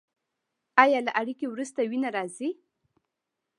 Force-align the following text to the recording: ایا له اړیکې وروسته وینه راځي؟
ایا 0.83 0.99
له 1.07 1.11
اړیکې 1.21 1.45
وروسته 1.49 1.79
وینه 1.91 2.09
راځي؟ 2.15 2.49